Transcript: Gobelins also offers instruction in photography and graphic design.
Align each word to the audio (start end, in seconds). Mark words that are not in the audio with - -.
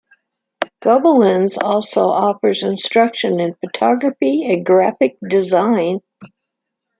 Gobelins 0.81 1.59
also 1.61 2.07
offers 2.09 2.63
instruction 2.63 3.39
in 3.39 3.53
photography 3.53 4.51
and 4.51 4.65
graphic 4.65 5.15
design. 5.29 5.99